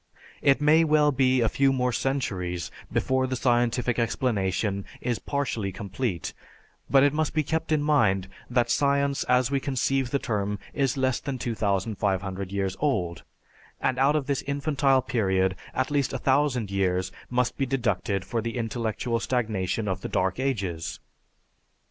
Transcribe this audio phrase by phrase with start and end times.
[0.41, 6.33] It may well be a few more centuries before the scientific explanation is partially complete,
[6.89, 10.97] but it must be kept in mind that science as we conceive the term is
[10.97, 13.21] less than 2500 years old,
[13.79, 18.57] and out of this infantile period, at least 1000 years must be deducted for the
[18.57, 20.99] intellectual stagnation of the dark ages.